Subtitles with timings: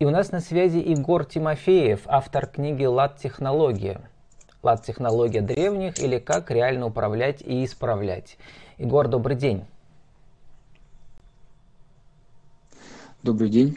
[0.00, 4.00] И у нас на связи Егор Тимофеев, автор книги «Лад-технология».
[4.62, 8.38] «Лад-технология древних» или «Как реально управлять и исправлять».
[8.78, 9.66] Егор, добрый день.
[13.22, 13.76] Добрый день.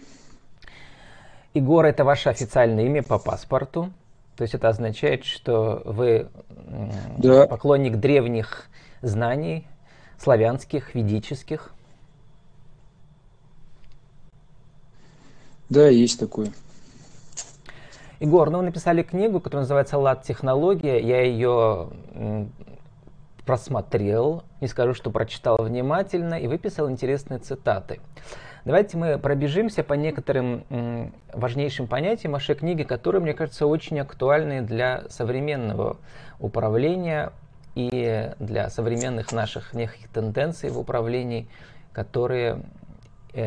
[1.53, 3.91] Егор– это ваше официальное имя по паспорту.
[4.37, 6.29] То есть это означает, что вы
[7.17, 7.47] да.
[7.47, 8.69] поклонник древних
[9.01, 9.67] знаний,
[10.17, 11.73] славянских, ведических–
[15.69, 16.51] Да, есть такое.
[18.19, 20.99] Егор, ну вы написали книгу, которая называется «Лад технология».
[20.99, 21.89] Я ее
[23.45, 27.99] просмотрел, не скажу, что прочитал внимательно, и выписал интересные цитаты.
[28.63, 35.03] Давайте мы пробежимся по некоторым важнейшим понятиям вашей книги, которые, мне кажется, очень актуальны для
[35.09, 35.97] современного
[36.39, 37.33] управления
[37.75, 41.49] и для современных наших неких тенденций в управлении,
[41.91, 42.63] которые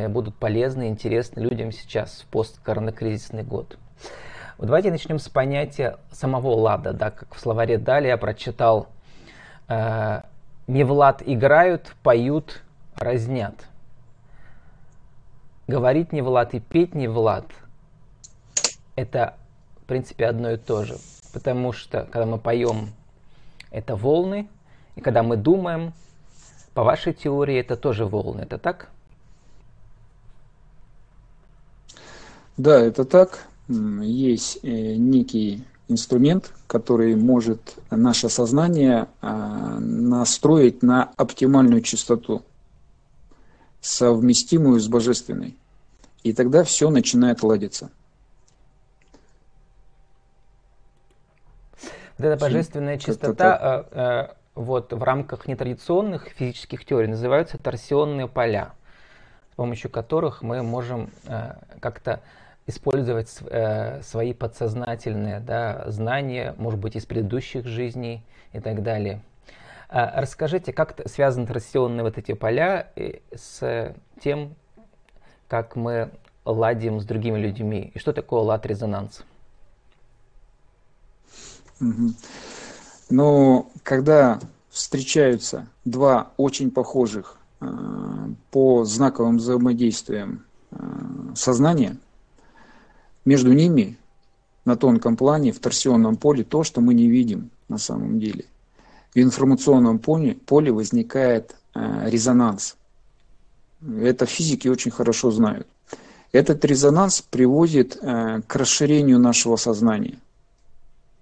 [0.08, 3.78] будут полезны и интересны людям сейчас в посткоронакризисный год.
[4.58, 6.92] Вот давайте начнем с понятия самого лада.
[6.92, 8.88] Да, как в словаре Дали я прочитал
[9.68, 10.22] э,
[10.66, 12.62] «Не в лад играют, поют,
[12.96, 13.54] разнят».
[15.68, 17.46] Говорить не в лад и петь не в лад–
[18.96, 19.34] это,
[19.82, 20.96] в принципе, одно и то же.
[21.32, 22.88] Потому что, когда мы поем,
[23.70, 24.48] это волны,
[24.96, 25.92] и когда мы думаем,
[26.74, 28.40] по вашей теории, это тоже волны.
[28.40, 28.88] Это так?
[32.56, 33.46] Да, это так.
[33.68, 42.42] Есть э, некий инструмент, который может наше сознание а, настроить на оптимальную частоту,
[43.80, 45.56] совместимую с божественной.
[46.22, 47.90] И тогда все начинает ладиться.
[52.18, 58.72] Вот эта божественная чистота э, э, вот, в рамках нетрадиционных физических теорий называются торсионные поля,
[59.52, 62.22] с помощью которых мы можем э, как-то
[62.66, 69.22] использовать э, свои подсознательные да, знания, может быть, из предыдущих жизней и так далее.
[69.88, 74.54] А расскажите, как связаны торсионные вот эти поля э, с тем,
[75.48, 76.10] как мы
[76.44, 79.24] ладим с другими людьми, и что такое лад-резонанс?
[83.10, 84.40] Ну, когда
[84.70, 87.66] встречаются два очень похожих э,
[88.50, 90.76] по знаковым взаимодействиям э,
[91.34, 91.96] сознания,
[93.26, 93.98] между ними
[94.64, 98.46] на тонком плане, в торсионном поле, то, что мы не видим на самом деле.
[99.14, 102.76] В информационном поле, поле возникает э, резонанс.
[103.82, 105.66] Это физики очень хорошо знают.
[106.32, 110.18] Этот резонанс приводит э, к расширению нашего сознания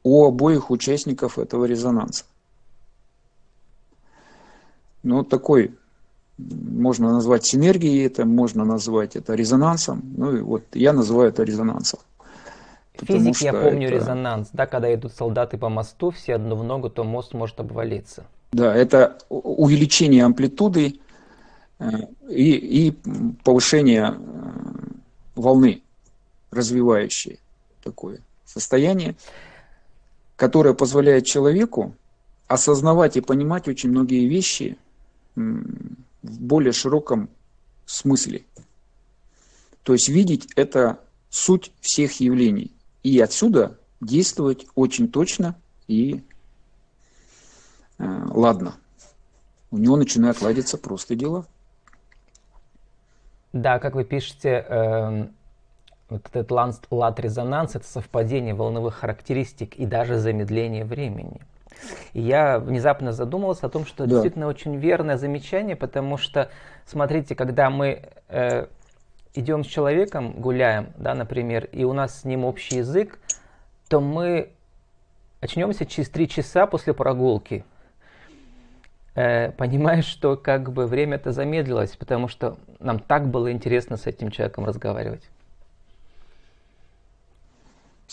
[0.03, 2.25] у обоих участников этого резонанса.
[5.03, 5.75] Ну, такой
[6.39, 10.03] можно назвать синергией это, можно назвать это резонансом.
[10.17, 12.01] Ну и вот я называю это резонансом.
[13.01, 13.97] Физик, я помню это...
[13.97, 18.25] резонанс, да, когда идут солдаты по мосту, все одну в ногу, то мост может обвалиться.
[18.53, 21.01] Да, это увеличение амплитуды
[21.81, 21.87] э,
[22.29, 22.53] и,
[22.87, 22.91] и
[23.43, 24.21] повышение э,
[25.35, 25.83] волны,
[26.53, 27.39] развивающее
[27.83, 29.17] такое состояние,
[30.37, 31.95] которое позволяет человеку
[32.47, 34.77] осознавать и понимать очень многие вещи
[36.25, 37.29] в более широком
[37.85, 38.45] смысле.
[39.83, 42.73] То есть видеть это суть всех явлений.
[43.03, 45.55] И отсюда действовать очень точно
[45.87, 46.25] и
[47.99, 48.77] э, ладно.
[49.71, 51.47] У него начинают ладиться просто дела.
[53.53, 55.29] Да, как вы пишете, э,
[56.09, 56.51] вот этот
[56.91, 61.43] лад-резонанс– это совпадение волновых характеристик и даже замедление времени–
[62.13, 64.11] и я внезапно задумался о том, что да.
[64.11, 66.51] действительно очень верное замечание, потому что,
[66.87, 68.67] смотрите, когда мы э,
[69.35, 73.19] идем с человеком, гуляем, да, например, и у нас с ним общий язык,
[73.89, 74.51] то мы
[75.41, 77.65] очнемся через три часа после прогулки,
[79.15, 84.31] э, понимая, что как бы время-то замедлилось, потому что нам так было интересно с этим
[84.31, 85.29] человеком разговаривать.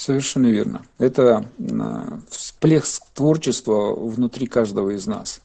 [0.02, 0.82] Совершенно верно.
[0.98, 1.46] Это
[1.80, 5.42] а, всплеск творчества внутри каждого из нас.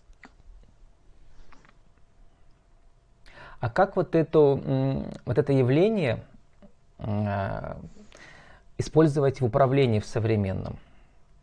[3.60, 4.58] А как вот, эту,
[5.26, 6.24] вот это явление
[6.98, 7.76] а,
[8.78, 10.78] использовать в управлении в современном?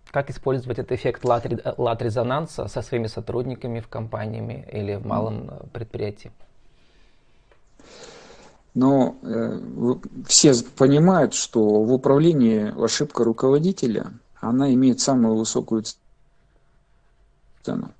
[0.10, 6.32] Как использовать этот эффект лад-резонанса со своими сотрудниками в компаниями или в малом предприятии?
[8.74, 9.62] Но э,
[10.28, 15.84] все понимают, что в управлении ошибка руководителя, она имеет самую высокую
[17.64, 17.92] цену.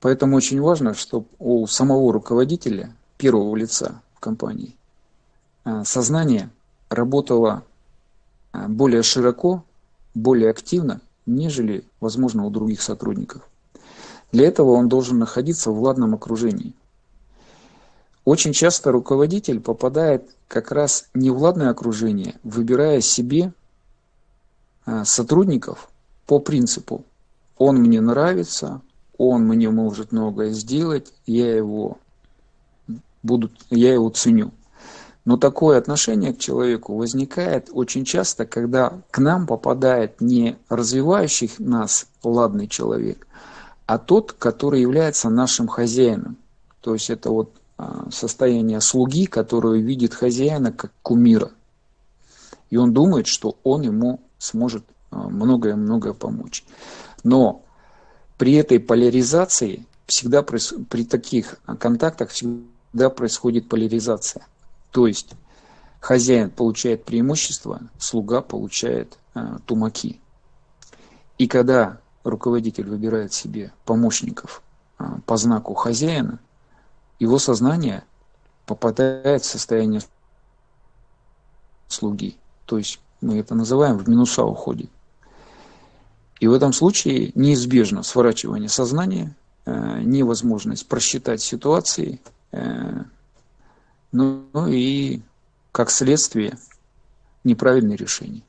[0.00, 4.76] Поэтому очень важно, чтобы у самого руководителя, первого лица в компании,
[5.64, 6.50] э, сознание
[6.90, 7.64] работала
[8.52, 9.64] а, более широко,
[10.14, 13.42] более активно, нежели, возможно, у других сотрудников.
[14.30, 16.74] Для этого он должен находиться в ладном окружении.
[18.24, 23.52] Очень часто руководитель попадает как раз не в ладное окружение, выбирая себе
[24.84, 25.90] а, сотрудников
[26.26, 27.04] по принципу
[27.58, 28.80] «он мне нравится»,
[29.18, 31.98] «он мне может многое сделать», «я его,
[33.22, 34.52] буду, я его ценю».
[35.24, 42.06] Но такое отношение к человеку возникает очень часто, когда к нам попадает не развивающий нас
[42.24, 43.26] ладный человек,
[43.86, 46.36] а тот, который является нашим хозяином.
[46.80, 47.52] То есть это вот
[48.10, 51.50] состояние слуги, которое видит хозяина как кумира.
[52.70, 56.64] И он думает, что он ему сможет а, многое-многое помочь.
[57.22, 57.64] Но
[58.38, 64.46] при этой поляризации всегда при таких контактах всегда происходит поляризация.
[64.90, 65.32] То есть
[66.00, 70.20] хозяин получает преимущество, слуга получает э, тумаки.
[71.38, 74.62] И когда руководитель выбирает себе помощников
[75.26, 76.40] по знаку хозяина,
[77.22, 78.02] его сознание
[78.66, 80.02] попадает в состояние
[81.86, 82.36] слуги.
[82.66, 84.90] То есть мы это называем в минуса уходит.
[86.40, 89.36] И в этом случае неизбежно сворачивание сознания,
[89.66, 92.20] э, невозможность просчитать ситуации,
[92.50, 93.04] э,
[94.10, 95.22] ну, ну и,
[95.70, 96.58] как следствие,
[97.44, 98.42] неправильные решения.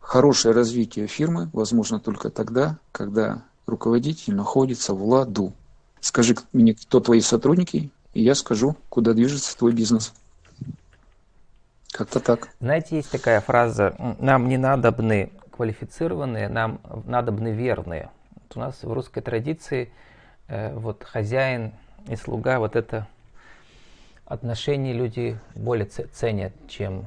[0.00, 5.52] Хорошее развитие фирмы возможно только тогда, когда руководитель находится в ладу.
[6.00, 10.12] Скажи мне, кто твои сотрудники, и я скажу, куда движется твой бизнес.
[11.90, 12.48] Как-то так.
[12.60, 18.10] Знаете, есть такая фраза, нам не надобны квалифицированные, нам надобны верные.
[18.34, 19.90] Вот у нас в русской традиции
[20.46, 21.72] э, вот хозяин
[22.08, 23.08] и слуга, вот это
[24.24, 27.06] отношения люди более ценят, чем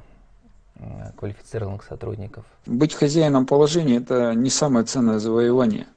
[0.75, 2.43] э, квалифицированных сотрудников.
[2.65, 5.87] Быть хозяином положения– это не самое ценное завоевание.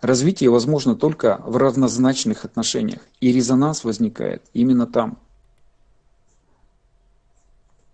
[0.00, 5.18] Развитие возможно только в равнозначных отношениях, и резонанс возникает именно там.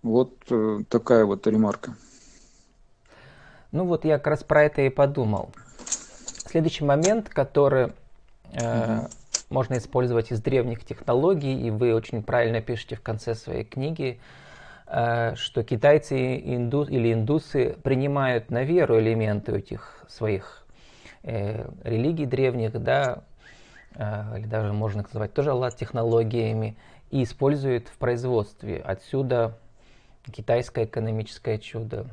[0.02, 1.94] Вот э, такая вот ремарка.
[3.70, 5.52] Ну вот я как раз про это и подумал.
[6.46, 7.92] Следующий момент, который
[8.52, 9.08] э, угу
[9.52, 14.18] можно использовать из древних технологий, и вы очень правильно пишете в конце своей книги,
[14.86, 20.61] э, что китайцы инду, или индусы принимают на веру элементы этих своих
[21.22, 23.22] э, религий древних, да,
[23.94, 26.76] э, или даже можно назвать тоже Аллах технологиями,
[27.10, 28.78] и используют в производстве.
[28.78, 29.58] Отсюда
[30.30, 32.06] китайское экономическое чудо.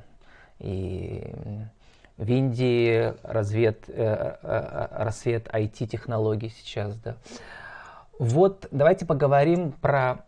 [0.59, 1.33] И
[2.17, 7.15] в Индии развед, э, э, э рассвет IT-технологий сейчас, да.
[8.19, 10.25] Вот давайте поговорим про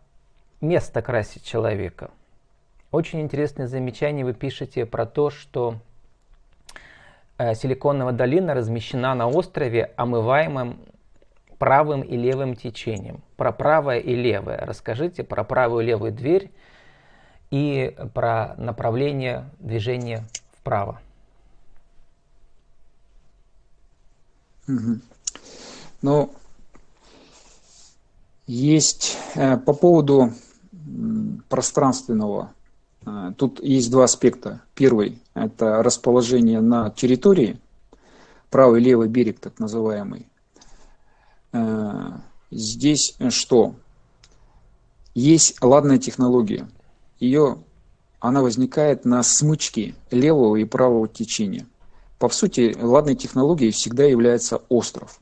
[0.62, 2.10] место красить человека.
[2.90, 5.76] Очень интересное замечание вы пишете про то, что
[7.38, 10.78] Силиконовая долина размещена на острове, омываемом
[11.58, 13.22] правым и левым течением.
[13.36, 14.58] Про правое и левое.
[14.58, 16.50] Расскажите про правую и левую дверь
[17.50, 20.24] и про направление движения
[20.58, 21.00] вправо.
[24.66, 25.00] Угу.
[26.02, 26.32] Ну,
[28.46, 30.32] есть э, по поводу
[31.48, 32.61] пространственного, э,
[33.36, 34.62] тут есть два аспекта.
[34.74, 37.58] Первый– это расположение на территории,
[38.50, 40.28] правый и левый берег так называемый.
[41.52, 42.12] Э,
[42.50, 43.74] здесь что?
[45.14, 46.68] Есть ладная технология.
[47.18, 47.58] Ее,
[48.20, 51.66] она возникает на смычке левого и правого течения.
[52.18, 55.20] По сути, ладной технологией всегда является остров.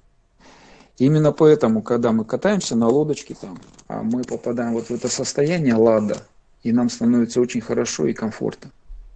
[0.99, 3.58] Именно поэтому, когда мы катаемся на лодочке, там,
[3.88, 6.18] а мы попадаем вот в это состояние лада,
[6.62, 8.71] и нам становится очень хорошо и комфортно.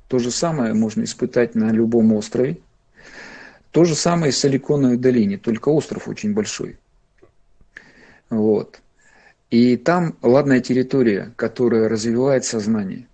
[0.08, 2.58] То же самое можно испытать на любом острове.
[3.70, 6.78] То же самое и в Силиконовой долине, только остров очень большой.
[8.30, 8.80] Вот.
[9.50, 13.06] И там ладная территория, которая развивает сознание.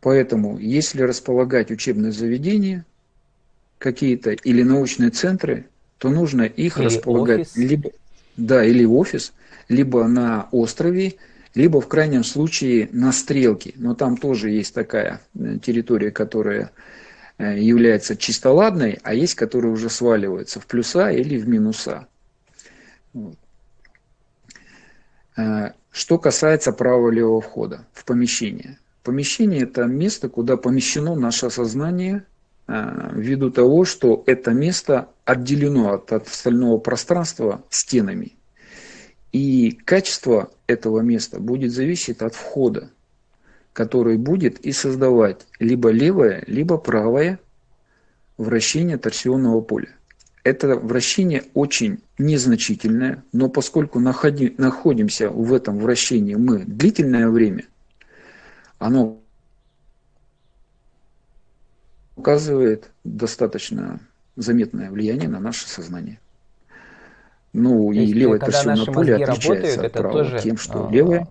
[0.00, 2.84] Поэтому, если располагать учебные заведения
[3.78, 5.66] какие-то или научные центры,
[5.98, 7.56] то нужно их или располагать офис.
[7.56, 7.90] либо
[8.36, 9.32] да, или офис,
[9.68, 11.16] либо на острове,
[11.58, 13.72] либо в крайнем случае на стрелке.
[13.74, 16.70] Но там тоже есть такая э, территория, которая
[17.36, 22.06] э, является чистоладной, а есть, которые уже сваливаются в плюса или в минуса.
[25.36, 28.78] Э, что касается правого-левого входа в помещение.
[29.02, 32.24] Помещение– это место, куда помещено наше сознание
[32.68, 38.37] ввиду того, что это место отделено от, от остального пространства стенами.
[39.32, 42.90] И качество этого места будет зависеть от входа,
[43.72, 47.38] который будет и создавать либо левое, либо правое
[48.38, 49.90] вращение торсионного поля.
[50.44, 57.64] Это вращение очень незначительное, но поскольку находи, находимся в этом вращении мы длительное время,
[58.78, 59.20] оно
[62.16, 64.00] оказывает достаточно
[64.36, 66.18] заметное влияние на наше сознание.
[67.58, 71.28] Ну и левое торсионное поле отличается от правого тоже, тем, что а, левое...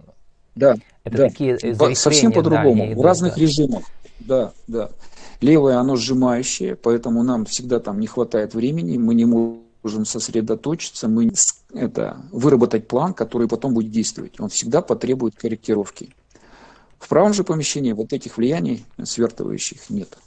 [0.55, 3.41] Да, это да, такие совсем по-другому, да, в разных да.
[3.41, 3.83] режимах.
[4.19, 4.89] Да, да.
[5.39, 11.31] Левое, оно сжимающее, поэтому нам всегда там не хватает времени, мы не можем сосредоточиться, мы
[11.73, 14.39] это, выработать план, который потом будет действовать.
[14.39, 16.09] Он всегда потребует корректировки.
[16.97, 20.17] В правом же помещении вот этих влияний свертывающих нет.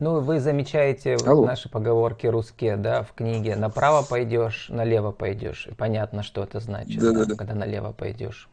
[0.00, 1.44] Ну, вы замечаете Алло.
[1.44, 3.54] наши поговорки русские, да, в книге.
[3.54, 5.66] Направо пойдешь, налево пойдешь.
[5.66, 7.34] И понятно, что это значит, да, да, да.
[7.34, 8.48] когда налево пойдешь.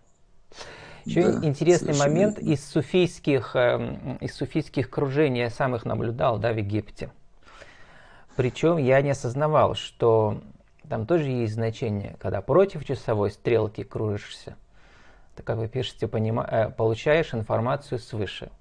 [1.06, 6.52] Еще да, интересный момент из суфийских, э, из суфийских кружений я сам их наблюдал, да,
[6.52, 7.12] в Египте.
[8.36, 10.42] Причем я не осознавал, что
[10.90, 14.58] там тоже есть значение, когда против часовой стрелки кружишься,
[15.38, 18.52] то, как вы пишете, понима, э, получаешь информацию свыше.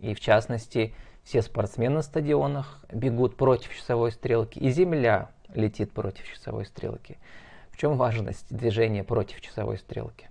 [0.00, 6.26] И в частности, все спортсмены на стадионах бегут против часовой стрелки, и Земля летит против
[6.32, 7.18] часовой стрелки.
[7.70, 10.28] В чем важность движения против часовой стрелки?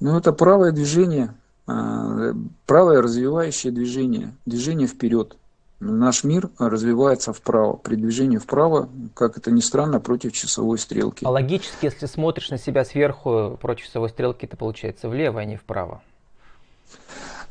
[0.00, 1.34] Ну, это правое движение,
[1.66, 2.32] а,
[2.66, 5.36] правое развивающее движение, движение вперед.
[5.80, 7.74] Наш мир развивается вправо.
[7.76, 11.24] При движении вправо, как это ни странно, против часовой стрелки.
[11.24, 15.56] А логически, если смотришь на себя сверху против часовой стрелки, это получается влево, а не
[15.56, 16.02] вправо.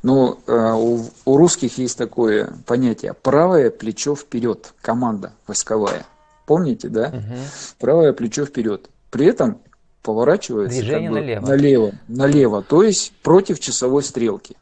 [0.03, 6.05] Но э, у, у русских есть такое понятие правое плечо вперед, команда войсковая.
[6.45, 7.07] Помните, да?
[7.09, 7.35] Угу.
[7.79, 8.89] Правое плечо вперед.
[9.11, 9.59] При этом
[10.01, 11.45] поворачивается Движение как бы налево.
[11.45, 11.91] налево.
[12.07, 14.55] Налево, то есть против часовой стрелки.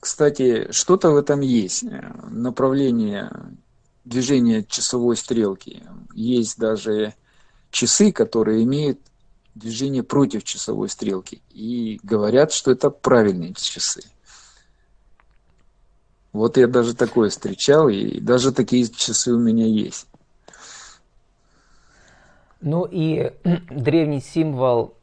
[0.00, 1.84] Кстати, что-то в этом есть.
[2.30, 3.30] Направление
[4.04, 5.82] движения часовой стрелки.
[6.14, 7.14] Есть даже
[7.70, 8.98] часы, которые имеют
[9.54, 11.42] движение против часовой стрелки.
[11.50, 14.02] И говорят, что это правильные часы.
[16.32, 20.06] Вот я даже такое встречал, и даже такие часы у меня есть.
[22.60, 23.32] Ну и
[23.70, 24.94] древний символ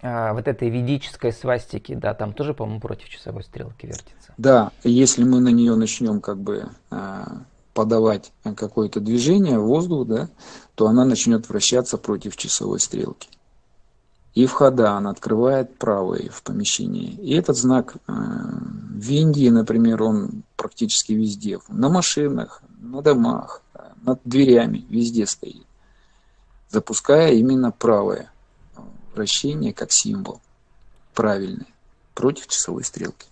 [0.00, 4.34] а, вот этой ведической свастики, да, там тоже, по-моему, против часовой стрелки вертится.
[4.36, 7.42] Да, если мы на нее начнем как бы а,
[7.74, 10.28] подавать какое-то движение воздух, да,
[10.74, 13.28] то она начнет вращаться против часовой стрелки.
[14.34, 17.12] И входа она открывает правые в помещении.
[17.14, 21.58] И этот знак э, в Индии, например, он практически везде.
[21.68, 23.62] На машинах, на домах,
[24.02, 25.66] над дверями, везде стоит.
[26.70, 28.30] Запуская именно правое
[29.14, 30.40] вращение как символ.
[31.14, 31.66] Правильный.
[32.14, 33.26] Против часовой стрелки.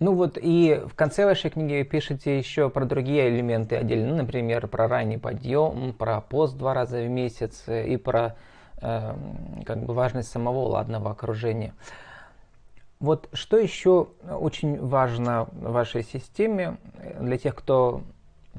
[0.00, 4.16] Ну вот и в конце вашей книги вы пишете еще про другие элементы отдельно, ну,
[4.16, 8.34] например, про ранний подъем, про пост два раза в месяц и про
[8.82, 9.14] э,
[9.64, 11.74] как бы важность самого ладного окружения.
[12.98, 16.76] Вот что еще очень важно в вашей системе
[17.20, 18.02] для тех, кто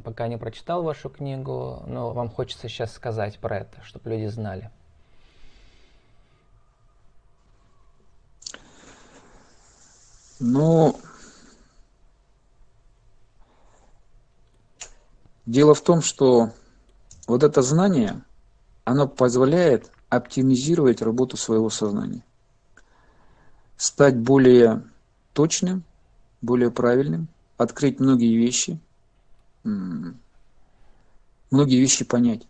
[0.04, 4.70] пока не прочитал вашу книгу, но вам хочется сейчас сказать про это, чтобы люди знали.
[10.39, 10.96] Ну,
[15.46, 16.52] Дело в том, что
[17.28, 18.24] вот это знание,
[18.84, 22.24] оно позволяет оптимизировать работу своего сознания,
[23.78, 24.84] стать более
[25.34, 25.84] точным,
[26.42, 28.80] более правильным, открыть многие вещи,
[29.64, 32.48] многие вещи понять.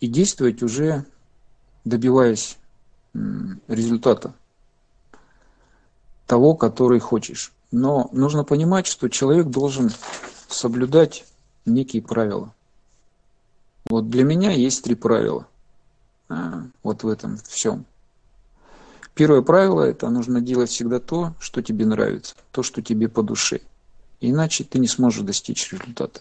[0.00, 1.04] И действовать уже
[1.84, 2.58] добиваясь
[3.68, 4.34] результата.
[6.26, 7.52] Того, который хочешь.
[7.70, 9.90] Но нужно понимать, что человек должен
[10.48, 11.24] соблюдать
[11.64, 12.54] некие правила.
[13.88, 15.46] Вот для меня есть три правила.
[16.28, 17.84] А, вот в этом всем.
[19.14, 23.60] Первое правило– это нужно делать всегда то, что тебе нравится, то, что тебе по душе.
[24.20, 26.20] Иначе ты не сможешь достичь результата.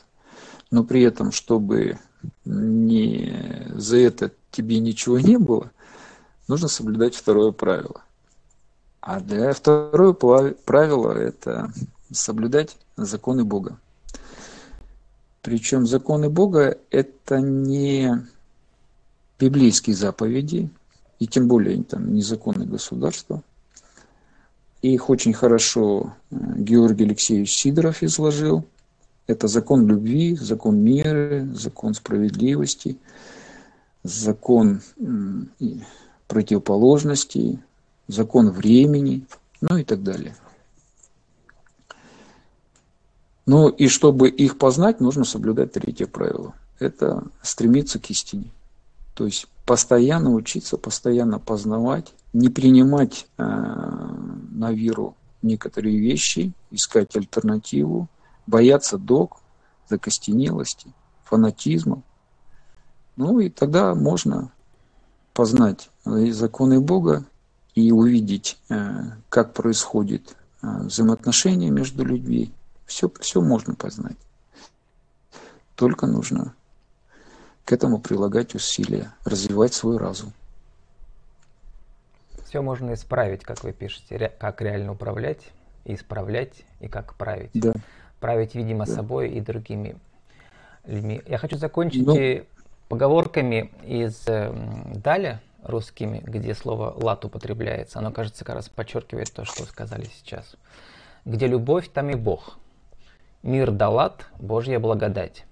[0.72, 2.00] Но при этом, чтобы
[2.46, 5.72] не, за это тебе ничего не было,
[6.48, 8.01] нужно соблюдать второе правило.
[9.01, 11.72] А для второе правило– это
[12.12, 13.77] соблюдать законы Бога.
[15.46, 18.25] Причем законы Бога– это не
[19.40, 20.72] библейские заповеди,
[21.20, 23.44] и тем более там, не законы государства.
[24.82, 28.66] Их очень хорошо э, Георгий Алексеевич Сидоров изложил
[29.28, 32.98] Это закон любви, закон мира, закон справедливости,
[34.02, 34.82] закон
[36.28, 37.60] противоположностей,
[38.08, 39.28] закон времени,
[39.62, 40.36] ну и так далее.
[43.46, 46.54] Ну и чтобы их познать, нужно соблюдать третье правило.
[46.80, 48.52] Это стремиться к истине.
[49.14, 58.08] То есть постоянно учиться, постоянно познавать, не принимать э, на веру некоторые вещи, искать альтернативу,
[58.48, 59.40] бояться дог,
[59.90, 60.92] закостенелости,
[61.24, 62.02] фанатизма.
[63.16, 64.52] Ну и тогда можно
[65.34, 67.25] познать законы Бога
[67.75, 72.52] и увидеть, э, как происходит э, взаимоотношения между людьми.
[72.86, 74.18] Все, все можно познать.
[75.75, 76.56] Только нужно
[77.65, 80.34] к этому прилагать усилия, развивать свой разум.
[82.48, 85.42] Все можно исправить, как вы пишете, как реально управлять,
[85.84, 87.51] исправлять и как править.
[87.54, 87.74] Да.
[88.20, 88.94] Править, видимо, да.
[88.94, 89.98] собой и другими
[90.86, 91.22] людьми.
[91.25, 92.46] Я хочу закончить ну,
[92.88, 94.54] поговорками из э,
[94.96, 98.00] Даля русскими, где слово лат употребляется.
[98.00, 100.56] Оно, кажется, как раз подчеркивает то, что вы сказали сейчас.
[101.25, 102.60] Где любовь, там и Бог.
[103.46, 105.46] Мир да лад, Божья благодать.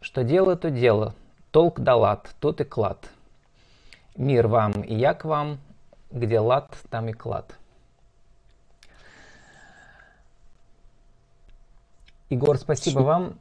[0.00, 1.14] Что дело, то дело,
[1.52, 3.08] толк да лад, тот и клад.
[4.16, 5.60] Мир вам и я к вам,
[6.10, 7.56] где лад, там и клад.
[12.28, 13.38] Егор, спасибо вам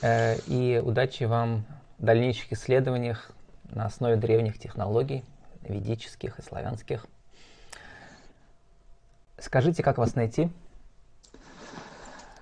[0.00, 1.64] э, и удачи вам
[1.98, 3.32] в дальнейших исследованиях
[3.64, 5.24] на основе древних технологий,
[5.62, 7.04] ведических и славянских.
[9.38, 10.50] Скажите, как вас найти?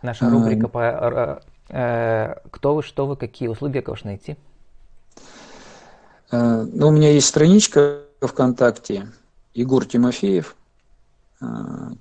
[0.02, 4.36] Наша рубрика по Э, кто вы, что вы, какие услуги, как вас найти?
[6.30, 9.08] Э, ну, у меня есть страничка ВКонтакте
[9.54, 10.56] Егор Тимофеев.
[11.40, 11.46] Э,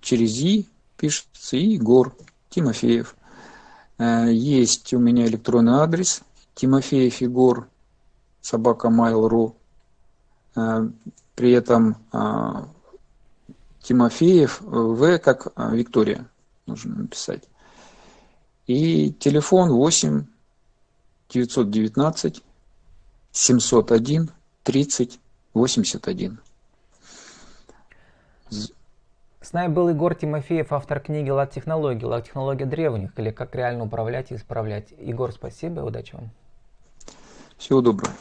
[0.01, 2.15] через И пишется Егор
[2.49, 3.15] Тимофеев.
[3.99, 6.21] Есть у меня электронный адрес
[6.53, 7.67] Тимофеев Егор
[8.41, 9.55] собака mail.ru.
[11.33, 11.97] При этом
[13.81, 16.27] Тимофеев В как Виктория
[16.67, 17.45] нужно написать.
[18.67, 20.25] И телефон 8
[21.29, 22.43] 919
[23.31, 24.29] 701
[24.63, 25.19] 30
[25.53, 26.39] 81.
[28.49, 33.85] С нами был Егор Тимофеев, автор книги «Лад технологий», «Лад технология древних» или «Как реально
[33.85, 34.91] управлять и исправлять».
[34.99, 36.29] Егор, спасибо, удачи вам.
[37.57, 38.11] Всего доброго.